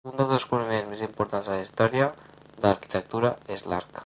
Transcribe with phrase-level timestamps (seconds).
[0.09, 2.09] Un dels descobriments més importants de la història
[2.41, 3.99] de l'arquitectura és l'arc.